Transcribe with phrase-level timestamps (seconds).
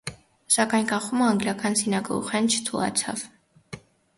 [0.53, 3.25] Սակայն կախումը անգլիական սիւնագլուխէն չթուլացաւ։